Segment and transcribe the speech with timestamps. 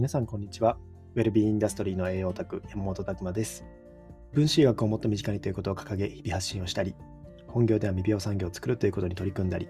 [0.00, 0.78] 皆さんこんにちは。
[1.14, 3.66] ウェルビーインダストリーの栄養オタク、山本拓馬です。
[4.32, 6.94] 分子医学をもっと身近にということを掲げ、日々発信をしたり、
[7.46, 9.68] 本業では未病産業を作るということに取り組んだり、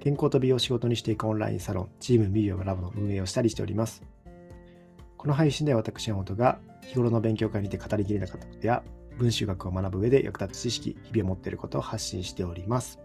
[0.00, 4.02] 健康と美容を仕事にしていくオンラインサロン、チーム未病ラボの運営をしたりしております。
[5.18, 8.82] この配信では私、山本が日頃の勉強会にて語りきれなかったことや、
[9.18, 12.98] 分子学を学ぶ上で役立つ知識、日々を持っていることを発信しております。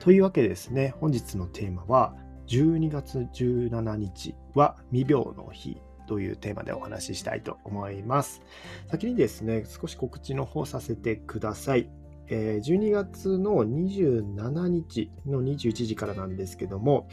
[0.00, 2.16] というわけでですね、本日のテーマは、
[2.48, 8.40] 12月17日は未病の日というテーマでお話ししたいと思います。
[8.90, 11.90] 先にですね、少し告知の方させてください。
[12.28, 17.08] 12月の27日の21時からなんですけども、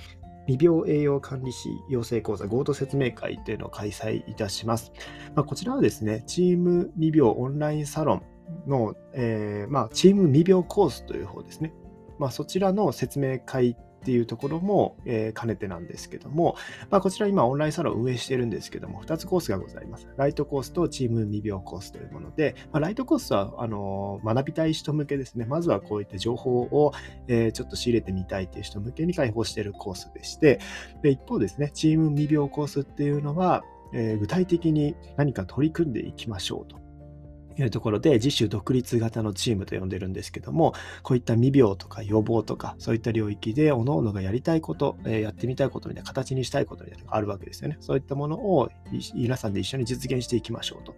[0.47, 4.91] 未病栄養管理士養成講座合同説明会というのを開催いたします。
[5.35, 8.23] まあ、こちらはですね、チーム未病オンラインサロン
[8.67, 11.73] の、えー、まあ、チーム未病コースという方ですね。
[12.19, 13.75] まあ、そちらの説明会
[14.05, 16.55] っていうところも、えー、兼ねてなんですけども、
[16.91, 20.07] まあ、こちら今オンラインサロンを運営してるんですけども、2つコースがございます。
[20.15, 25.45] ライトコースとチーム未病コースというもので、まあ、ライトコースはあの学びたい人向けですね。
[25.45, 26.93] まずはこういった情報を、
[27.27, 30.59] えー、ちょっと仕入れてみたいという人向けに開放しているコースでして、
[31.01, 36.84] で一方ですね、チーム未病コースっていうのは、えー、具体的に何か取り組んでいきましょうと。
[37.57, 47.77] いうところで、自主独立型のチームと呼んでるんですけども、こういった未病とか予防とか、そういった領域で、各々がやりたいこと、えー、やってみたいことみたいな、形にしたいことみたいなのがあるわけですよね。
[47.79, 48.69] そういったものを
[49.13, 50.95] 皆さんで一緒に実現していきましょうと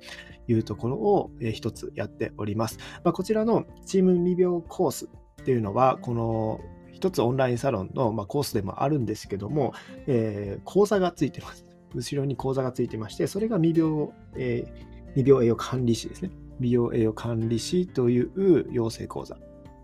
[0.47, 2.80] いうところを、えー、一つやっております。
[3.03, 6.59] まあ、こちらのチーム未病コースっていうのは、この
[6.91, 9.73] 一つオンラインサロンの、まあ、コースでもあるんですけども、
[10.08, 11.66] えー、講座がついてます。
[11.94, 16.31] 後ろに講座がついてまして、それが未病、えー、未病栄養管理士ですね。
[16.59, 19.38] 美容栄養管理士という養成講座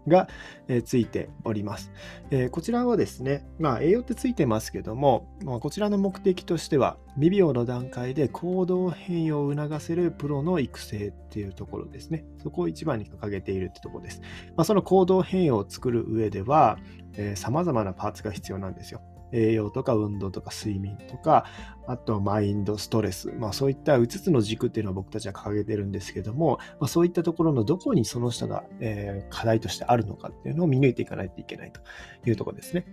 [0.07, 0.27] が、
[0.67, 1.91] えついております、
[2.31, 12.25] え、こちらはですね、まあ、栄養ってついてますけども、ま、こちらの目的としては、未病の段階で行動変容を促せるプロの育成っていうところですね。
[12.41, 14.21] そこを一番に掲げているってところです。
[14.55, 16.77] まあ、その行動変容を作る上では、
[17.15, 19.01] えー、様々なパーツが必要なんですよ。
[19.33, 21.45] 栄養とか運動とか睡眠とか、
[21.87, 31.81] あとマインド、ストレス、まあそういった5つの軸っていうのを僕たちは掲げてるんですけども、まあ、そういったところのどこにその人が、えー、課題としてあるのかっていうのを見抜いていかないといけないと
[32.29, 32.85] いうところですね。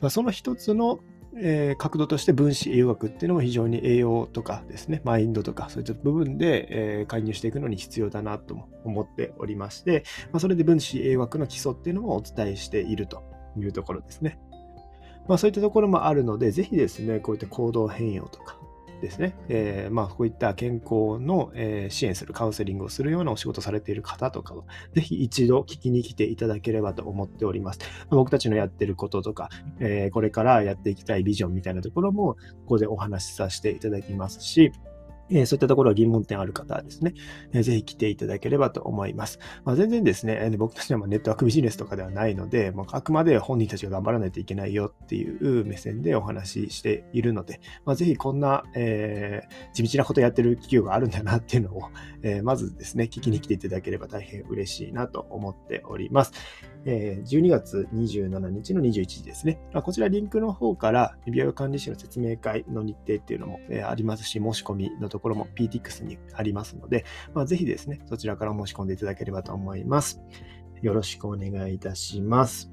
[0.00, 1.00] まあ、その一つの
[1.36, 13.22] えー、角度として分子栄養学っていうのも非常に栄養とかですね、マインドとかそういった部分で、えー、介入していくのに必要だなとも思っておりまして、まあ、それで分子栄養学の基礎っていうのもお伝えしていると
[13.56, 14.38] いうところですね。
[15.30, 18.58] まあ、そういったところもあるので、ぜひですね、こういった行動変容とか
[19.00, 27.78] ですね、えー、まあ、こういった健康の、え、支援する、カウンセリングをするようなお仕事されている方とかは、ぜひ一度聞きに来ていただければと思っております。
[28.10, 34.72] ま、僕たちのやってることとか、え、これからやっていきたいビジョンみたいなところも、ここでお話しさせていただきますし、
[35.30, 37.14] えそういったところは疑問点ある方はですね、
[37.52, 39.38] えぜひ来ていただければと思います。
[39.64, 51.82] まあ、全然ですね、え僕たちはネットワークビジネスとかではないので、まあ、あくまで本人たちが頑張らないといけないよっていう目線でお話ししているので、まあ、ぜひこんな、えー、地道なことやってる企業があるんだなっていうのを、
[52.22, 56.32] えー、まずですね、聞きに来ていただければ大変嬉しいなと思っております。
[56.84, 59.60] え12月27日の21時ですね。
[59.82, 67.04] こちらリンクの方から美容管理士の説明会の日程っていうのもありますし、申し込みのところも PTX にありますので、
[67.34, 70.20] まあ、ぜひですね、そちらから申し込んでいただければと思います。
[70.82, 72.70] よろしくお願いいたします。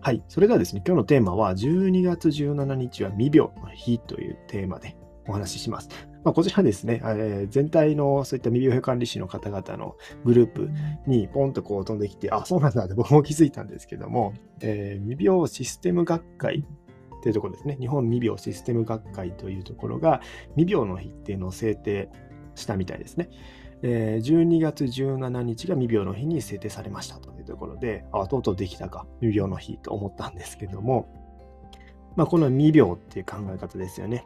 [0.00, 0.22] はい。
[0.28, 4.96] それではですね、今日のテーマは12月17日は未病の日というテーマで
[5.26, 5.88] お話しします。
[6.24, 10.70] まあ、こちらですね、えー、全体のそういった未病管理士の方々のグループ
[11.06, 16.64] にポンとこう飛んできて、あ、そうなんだって僕も気づいたんですけども、えー、未病システム学会
[17.18, 20.20] っていうところですね、日本未病システム学会というところが、
[20.56, 22.10] 未病の日っていうのを制定
[22.54, 23.30] したみたいですね。
[23.82, 31.08] えー、12月17日が未病の日に制定されましたというところで、あ、とうとうできたか、未病の日と思ったんですけども、
[32.16, 34.24] まあ、この未病っていう考え方ですよね。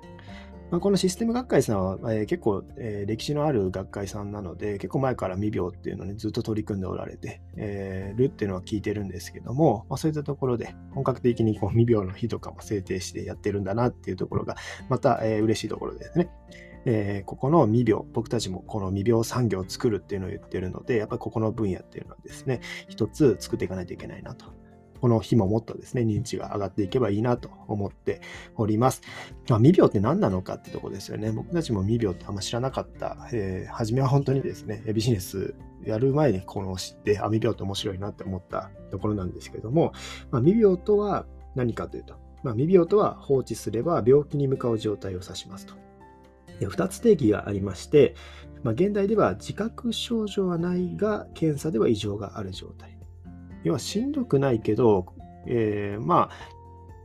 [0.73, 14.57] まあ、このシステム学会さんは、えー、結構、えー、歴史のある学会さんなので、結構前から未病っていうのにずっと取り組んでおられて、えー、るっていうのは聞いてるんですけども、まあ、そういったところで本格的にこう未病の日とかも制定してやってるんだなっていうところが、
[14.89, 16.31] また、えー、嬉しいところですね。
[16.87, 24.47] えー、ここの未病、僕たちもこの未病産業を作るっていうのを言ってるので、やっぱりここの分野っていうのはですね、一つ作っていかないといけないなと
[25.03, 28.21] この日ももっとですね、認知が上がっていけばいいなと思って
[28.55, 29.03] おります。
[29.49, 31.33] まあ、未病って何なのかってとこですよね。
[31.33, 33.29] 僕たちも未病ってあんま知らなかった。
[33.33, 39.93] えー、初めは本当にですね、ビジネスやる前にこの知って、あ、未病って面白いなって思ったところなんですけども、
[40.31, 41.27] まあ、未病とは
[41.57, 42.15] 何かというと、
[42.45, 45.75] まあ、未病とは放置すれば病気に向かう状態を指しますと。
[46.61, 48.15] 2つ定義がありまして、
[48.63, 53.02] まあ、現代では自覚症状はないが、検査では異常がある状態。
[53.65, 55.07] 要はしんどくないけど、
[55.47, 56.31] えー、まあ、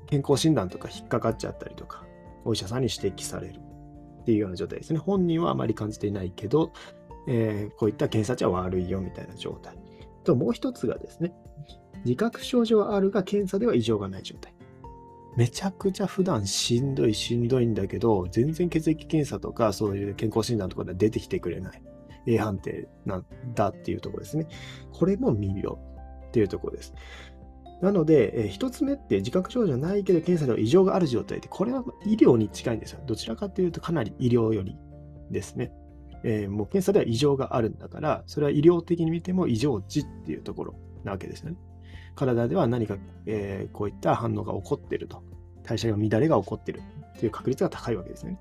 [0.07, 2.04] 健康診断とか引っかかっちゃったりとか、
[2.45, 3.59] お医者さんに指摘される
[4.21, 5.00] っていうような状態ですね。
[5.00, 6.71] 本人はあまり感じていないけど、
[7.27, 9.77] えー、こういった検査値は悪いよみたいな状態。
[10.24, 11.33] と、もう一つがですね、
[12.06, 14.53] 自覚症状はあるが検査では異常がない状態。
[15.36, 21.81] めちゃくちゃ普段しんどいしんどいんだけど、全然血液検査とかそういう健康診断とかで出てきてくれない。
[22.25, 24.48] A 判定なんだっていうところですね。
[24.92, 25.77] これも未病
[26.27, 26.94] っていうところです。
[27.81, 33.00] なので、えー、一つ目って自覚症状じゃないけど検査では異常がある状態で、これは医療に近いんですよ。
[33.06, 34.75] どちらかというとかなり医療より
[35.31, 35.71] ですね。
[36.24, 41.57] えー、もう検査では異常があるんだから、それは医療的に見ても異常値っていうところなわけですよね。
[42.15, 42.97] 体では何か、
[43.27, 45.24] えー、こういった反応が起こっていると。
[45.68, 46.81] 代謝が乱れが起こっている
[47.19, 48.39] という確率が高いわけですね。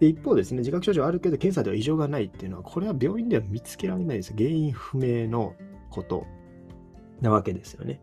[0.00, 4.32] で一方ですね、自覚症状あるけど検査では異常がないっていうのは、これは病院では見つけられないです。
[4.34, 5.54] 原因不明の
[5.90, 6.26] こと
[7.20, 8.00] なわけですよね。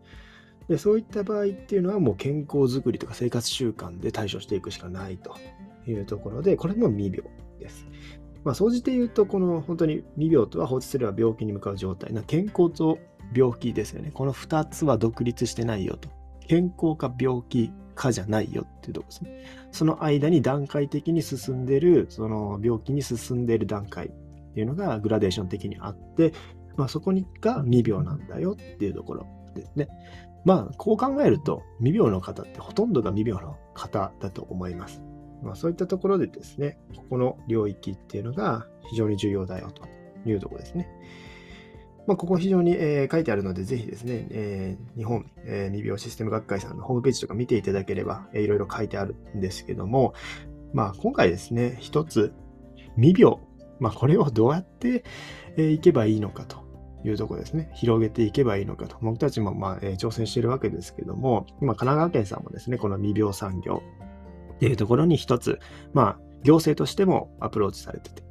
[0.68, 5.34] でそういった場合っていうのはもう健康づくりとか生活習慣で対処していくしかないと
[5.86, 7.22] いうところで、これも未病
[7.58, 7.86] です。
[8.44, 12.98] まあ、総じて言うと、この本当に未病とは放置すれば病気に向かう状態な健康と
[13.34, 14.10] 病気ですよね。
[14.12, 16.08] この2つは独立してないよと。
[16.46, 19.44] 健康か病気かじゃないよっていうとこですね。
[19.72, 24.10] その間に段階的に進んでる、その病気に進んでいる段階っ
[24.54, 26.32] ていうのがグラデーション的にあって、
[26.78, 29.88] まあ、そこにが未病なんだよっていうところですね。
[30.44, 35.02] まあ、こう考えると、未病の方ってほとんどが未病の方だと思います。
[35.42, 39.82] まあ、そういったところでですね、ここの領域っていうのが非常に重要だよと
[40.28, 40.88] いうところですね。
[42.06, 50.14] まあ、ここ非常に、えー、書いてあるので、ぜひですね、えー、日本、えー、未病システム学会さんのホームページとか見ていただければ、えー、いろいろ書いてあるんですけども、
[50.72, 52.32] まあ、今回ですね、一つ、
[52.94, 53.38] 未病、
[53.80, 55.04] まあ、これをどうやって、
[55.56, 56.67] えー、いけばいいのかと
[57.04, 63.82] いうとこですね、広げていけばいいのかと、僕たちも、まあえー、挑戦しているわけですけども、今、神奈川県さんもですね、この未病産業
[64.54, 65.60] っていうところに一つ、
[65.92, 68.22] まあ、行政としてもアプローチされてて、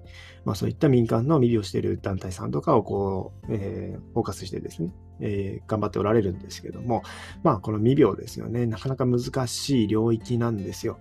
[0.46, 7.04] まあ、そういった民間の未病している団体さんとかをこう、えー、フォーカスしてですね、えー、頑張っておられるんですけども、
[7.44, 11.00] まあ、この未病ですよね、なかなか難しい領域なんですよ。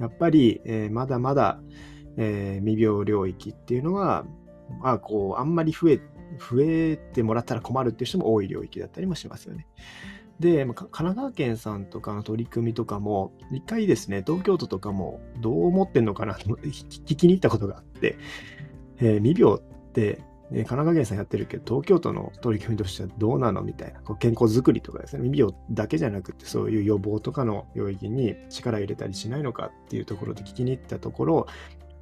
[0.00, 1.60] やっぱり、えー、まだまだ、
[2.20, 4.26] え未病領域っていうのは、
[4.80, 6.00] まあ、こう、あんまり増え、
[6.38, 9.66] 増えてもらったら困るっていう人も多い領域だったりもしますよね。
[10.40, 18.16] で、神奈川県さんとかの取り組みとかも、一回ですね、東京都とかもどう思ってんのかなと 聞きに行ったことがあって、
[18.98, 19.60] えー、未病っ
[19.92, 20.20] て、
[20.50, 31.46] 神奈川県さんやってるけど、東京都の取り組みとしてはどうなのみたいな、こう健康づくりとかですね、未病だけじゃなくて、そういう予防とかの領域に力入れたりしないのかっていうところで聞きに行ったところ、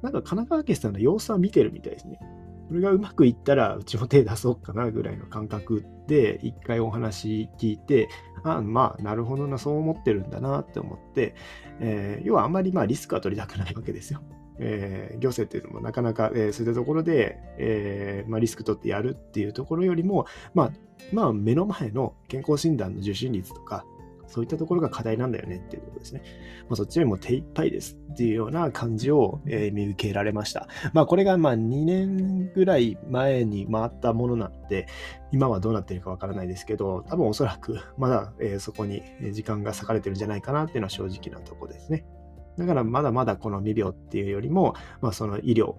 [0.01, 2.19] なんか神奈川県さんの様子は見てるみたいですね。
[2.67, 8.09] これがうまくいったら、うちも手出そうかなぐらいの感覚で、一回お話聞いて、
[8.43, 11.35] あまあ、なるほどな、そう思ってるんだなって思って、
[11.79, 14.21] えー、要はあんまりまあリスクは取りたくないわけですよ。
[14.59, 20.71] えー、行政っていうのもなかなか、えー、そういったところで、えーまあ、リスク取ってやるっていうところよりも、まあ、
[21.13, 23.85] まあ、目の前の健康診断の受診率とか、
[24.27, 26.21] そういったところが課題なんだよねっていうところですね。
[26.69, 30.67] まあ、そっちよりも手一杯ですっていうような感じを、えー、見受けられました。
[30.93, 34.87] まあ、これがまあ2年ぐらい前に回ったものなんで、
[35.31, 39.01] 今はどうなってるかわからないですけど、多分おそらくまだ、えー、そこに
[39.31, 42.05] 時間が割かれてるんじゃないかなっていうのは正直なところですね。
[42.57, 45.75] だからまだまだこの未病っていうよりも、まあ、その医療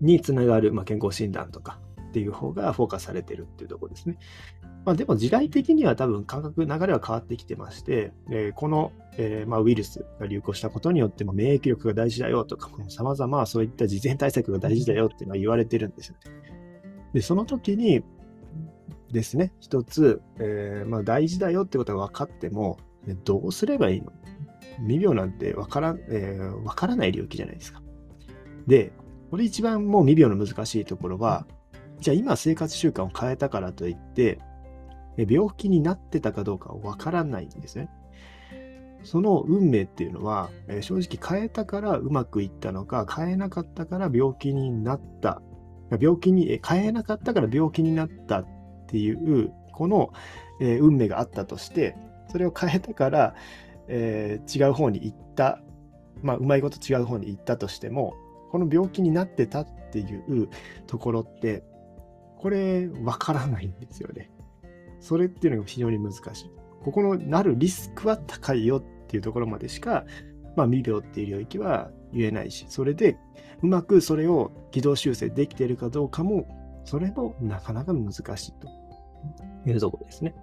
[0.00, 4.18] につながる、まあ、健康診断とかっていう方がフォーカスされてるっていうとこですね。
[4.84, 16.32] まあ、でも時代的には多分感覚、流れは変わってきてまして、えー、この、えー、まあ、ウイルスが流行したことによっても免疫力が大事だよとか、様々そういった事前対策が大事だよっていうのは言われてるんですよね。
[17.12, 18.02] で、その時に
[19.12, 22.78] ですね、一つ、えー、まあ、大事だよってことが分かっても、
[23.24, 24.12] どうすればいいの？
[24.80, 27.82] 未病なんて分から,、えー、分からない領域じゃないですか。
[28.66, 28.92] で、
[29.30, 31.46] これ一番もう未病の難しいところは、
[32.00, 34.38] じゃあ今生活習慣を変えたからといって、
[35.16, 37.90] 病気になってたかどうかわからないんですね。
[39.04, 40.50] その運命っていうのは、
[40.80, 45.40] 正直変えたからうまくいったのか、変えなかったから病気になった、
[46.00, 48.46] 病気に、変えなかったから病気になったっ
[48.86, 50.12] ていう、この、
[50.60, 51.96] 運命があったとして、
[52.30, 53.34] それを変えたから、
[53.88, 55.60] えー、違う方に行った、
[56.22, 58.14] まあ、うまいこと違う方に行ったとしても、
[58.50, 60.48] この病気になってたっていう
[60.86, 61.62] ところって、
[62.38, 64.30] これ、わからないんですよね。
[65.00, 66.50] それっていうのが非常に難しい。
[66.82, 70.04] ここのなるリスクは高いよっていうところまでしか、
[70.56, 73.16] まあ、未病っていう領域は言えないし、それで
[73.62, 76.46] うまくそれを軌道修正できているかどうかも、
[76.84, 78.68] それもなかなか難しいと
[79.68, 80.34] いうところですね。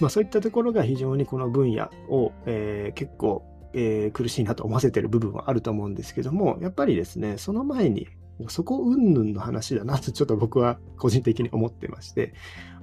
[0.00, 3.42] まあ、そういったところが非常にこの分野を、えー、結構、
[3.74, 8.06] えー、苦しいなと思わせている部分はあると思うんですけども、やっぱりですね、その前に、
[8.46, 12.34] そこ云々の話だなとちょっと僕は個人的に思ってまして、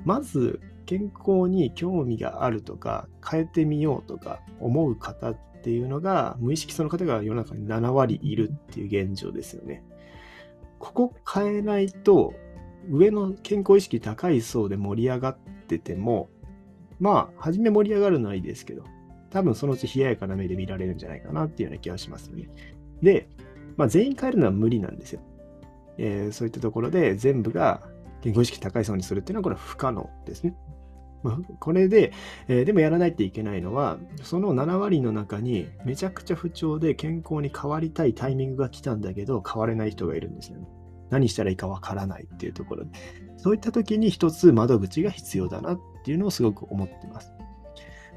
[0.04, 9.84] まず健康に興味があるとか、変えてみようとか思う方っていうのが、無意識その方が世の中に7割いるっていう現状ですよね。
[10.80, 12.34] ここ変えないと、
[12.90, 16.30] 上の健康意識高い層で盛り上がってても、
[17.00, 18.84] まあ、初め盛り上がるのはいいですけど、
[19.32, 22.48] 多分そのうち冷ややかな目で見られるんじゃないかなっていうような気がしますね。
[23.02, 23.28] で、
[23.76, 25.22] まあ、全員変えるのは無理なんですよ。
[25.98, 27.82] えー、そういったところで全部が
[28.22, 30.56] 健康意識高い層にするっていうのはこれは不可能ですね。
[31.60, 32.12] これで、
[32.48, 40.68] えー、でもやらないといけないのは、その7割の中にめちゃくちゃ不調で健康に変わりたいタイミングが来たんだけど、変われない人がいるんですよね。
[41.10, 42.92] 何したらいいかわからないっていうところで。
[43.38, 47.32] そういった時に一つ窓口が必要だなっていうのをすごく思ってます。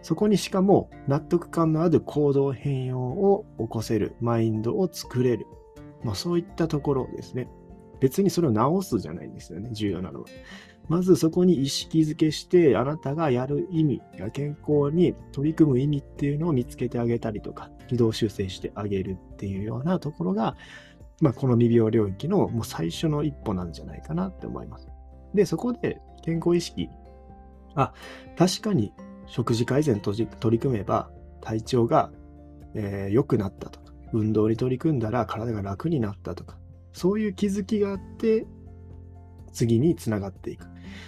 [0.02, 5.46] そこにしかも納得感のある行動変容を起こせる、マインドを作れる。
[6.04, 7.48] まあ、そういったところですね。
[8.00, 10.26] 別にそれを直すじゃないんですよね、重要なのは。
[10.88, 20.56] まずそこに意識づけして、あなたがやる意味や健康に取り組む意味っていうのを見つけてあげたりとか、軌道修正してあげるっていうようなところが、
[21.20, 24.88] まあ、この未病領域のもう最初の一歩なんじゃないかなって思います。
[25.34, 26.88] で、そこで健康意識、
[27.74, 27.92] あ、
[28.36, 28.92] 確かに
[29.26, 31.10] 食事改善と取り組めば
[31.42, 32.10] 体調が
[32.74, 36.56] 良、えー、くなったとか、運動に取り組んだら体が楽になったとか、
[36.98, 38.46] そういう気づきがあって、
[39.52, 40.66] 次につながっていく。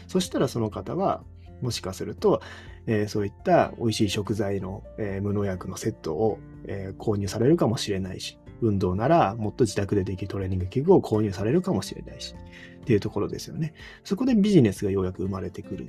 [0.09, 1.23] そしたらその方は、
[1.61, 2.41] もしかすると、
[2.87, 12.35] えー、そういった美味しい食材の、えー、無農薬のセットを、えー、購入されるかもしれないし、運動ならもっと自宅でできるトレーニング器具を購入されるかもしれないし、
[12.81, 13.75] っていうところですよね。
[14.05, 15.89] そこでビジネスがようやく生まれてくる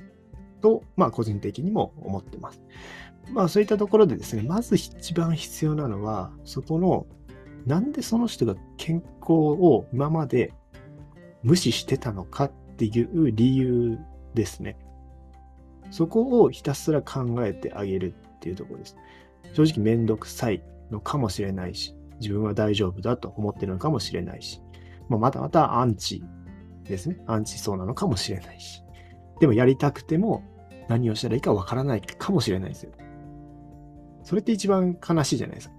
[0.60, 2.60] と、まあ個人的にも思ってます。
[3.32, 7.06] まあそういったところでですね、まず一番必要なのは、そこの
[7.66, 10.52] なんでその人が健康を今まで
[11.44, 13.96] 無視してたのかっていう理由
[14.34, 14.76] ですね。
[15.92, 18.96] そこをひたすら考えてあげるっていうところです。
[19.52, 24.60] 正直めんどくさいのかもしれないし、自分は大丈夫だと思ってるのかもしれないし、
[25.08, 26.24] まあ、またまたアンチ
[26.82, 27.22] ですね。
[27.28, 28.82] アンチそうなのかもしれないし。
[29.38, 30.42] でもやりたくても
[30.88, 32.90] 何をしたらいいかわからないかもしれないですよ。
[34.24, 35.74] それって一番悲しいじゃないですか。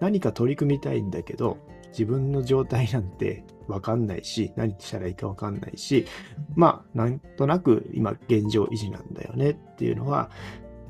[0.00, 1.56] 何か取り組みたいんだけど、
[1.92, 6.06] 自分の状態なんて分かんないし、何したらいいか分かんないし、
[6.54, 10.30] まあ、なんとなく今現状維持なんだよねっていうのは、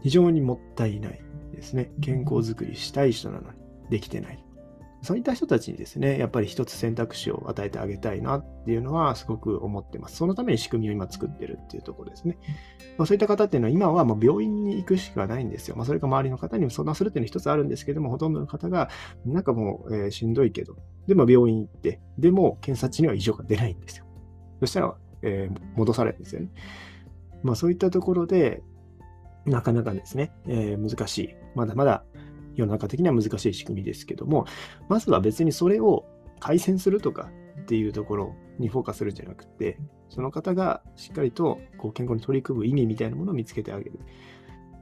[0.00, 1.20] 非常にもったいない
[1.54, 1.92] ですね。
[2.00, 3.58] 健康づくりしたい人なのに
[3.90, 4.41] できてない。
[5.02, 10.16] そういった人たちにですね、やっぱり一つ選択肢を与えてあげたいなっていうのはすごく思ってます。
[10.16, 12.38] そのために仕組みを今作ってるっていうところですね。
[12.96, 15.74] まあ、そういった方っていうのは今はもう病院に行くしかないんですよ。
[15.74, 18.90] まあ、それか周りの方にも相談するっていうのは一つあるんですけども、ほとんどの方が
[19.26, 20.76] なんかもう、えー、しんどいけど、
[21.08, 24.04] でも病院行って、でも検査値には異常が出ないんですよ。
[24.60, 26.48] そしたら、えー、戻されるんですよね。
[27.42, 28.62] まあそういったところで、
[29.46, 31.34] なかなかですね、えー、難しい。
[31.56, 32.04] まだまだ
[32.54, 34.46] 世の中的には難しい仕組みですけども、
[34.88, 36.04] まずは別にそれを
[36.40, 37.30] 改善するとか
[37.60, 39.78] っていうところにフォーカスするんじゃなくて、
[40.08, 44.00] その方がしっかりとこう健康に取り組む意味みたいなものを見つけてあげる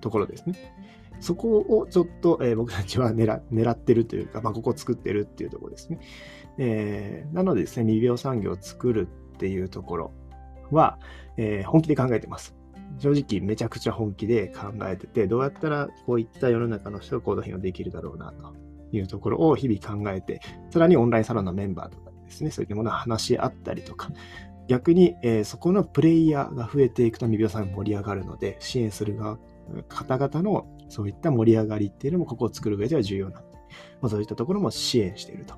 [0.01, 0.75] ところですね。
[1.21, 6.01] そこをちょっと、えー、僕たちは 狙狙ってるというか、まあ、ここを作ってるっていうところですね。
[6.59, 10.13] えー、なのでですね、未病産業を作るっていうところ
[10.71, 10.99] は、
[11.37, 12.60] えー、本気で考えてます。
[12.99, 18.55] 正直めちゃくちゃ本気で考えてて、どうやったらこういった世の中の人が行動変容できるだろうなと
[18.93, 24.11] いうところを日々考えて、さらにオンラインサロンのメンバーとかですね、そういったものを話し合ったりとか、
[24.69, 29.39] 逆に、えー、そこのプレイヤーが増えていくと未病さんが盛り上がるので、支援する側
[29.89, 33.59] 方々のそういった盛り上がりっていうのもここを作る上では重要なので、
[34.01, 35.55] まあ、そういったところも支援していると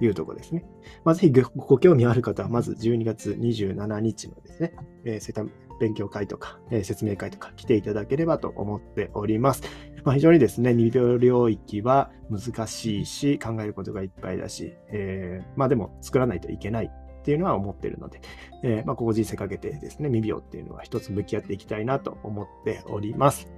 [0.00, 0.64] いうところですね。
[1.04, 4.72] まあ、ぜひご興味ある方は、まず12月27日のですね、
[5.04, 9.62] えー、そういった勉強会とか、えー、説明会とか来ていただければと思っております。
[10.04, 18.20] まあ、非常にですね、未病領域は難しいし、考えることがいっぱいだし、えー、まあでも作らないといけないっていうのは思ってるので、
[18.62, 23.48] えー、まあ、ここ人生かけてですね、未病っていうのは一つ向き合っていきたいなと思っております。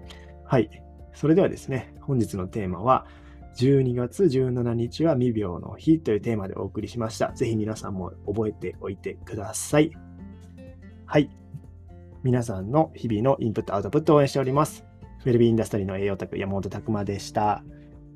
[0.44, 0.70] はい。
[1.12, 3.06] それではですね、本日のテーマは、
[3.56, 7.32] 12月17日は未病の日というテーマでお送りしました。
[7.32, 9.90] ぜひ皆さんも覚えておいてください。
[11.06, 11.30] はい。
[12.26, 14.84] 皆さんの日々のインプット、アウトプットを応援しております。
[15.24, 17.62] ウェルビーインダストリーの栄養卓山本拓馬でした。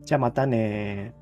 [0.05, 1.15] じゃあまたね